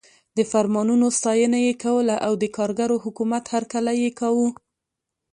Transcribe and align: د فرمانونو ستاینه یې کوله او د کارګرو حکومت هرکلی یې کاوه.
د 0.37 0.39
فرمانونو 0.51 1.05
ستاینه 1.17 1.57
یې 1.65 1.73
کوله 1.83 2.15
او 2.27 2.33
د 2.41 2.45
کارګرو 2.57 2.97
حکومت 3.05 3.43
هرکلی 3.53 3.95
یې 4.03 4.11
کاوه. 4.19 4.47